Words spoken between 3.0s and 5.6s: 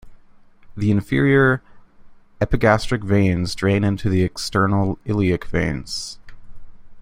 veins drain into the external iliac